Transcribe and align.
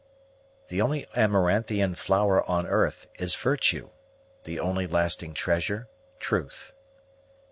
The 0.69 0.81
only 0.81 1.05
amaranthian 1.15 1.93
flower 1.95 2.41
on 2.49 2.65
earth 2.65 3.05
Is 3.19 3.35
virtue; 3.35 3.91
the 4.45 4.59
only 4.59 4.87
lasting 4.87 5.35
treasure, 5.35 5.89
truth. 6.19 6.73